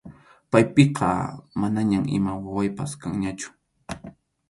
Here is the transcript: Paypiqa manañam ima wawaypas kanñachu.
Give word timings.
Paypiqa 0.51 1.09
manañam 1.61 2.05
ima 2.17 2.31
wawaypas 2.43 2.91
kanñachu. 3.01 3.49